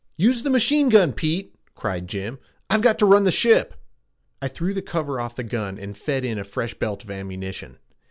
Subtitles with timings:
[0.17, 2.39] "Use the machine gun, Pete!" cried Jim.
[2.71, 3.75] "I've got to run the ship."
[4.41, 7.77] I threw the cover off the gun and fed in a fresh belt of ammunition.